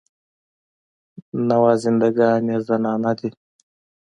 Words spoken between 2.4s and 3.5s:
یې زنانه دي.